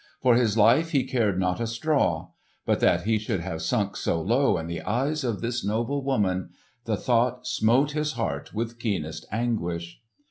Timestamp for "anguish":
9.31-10.01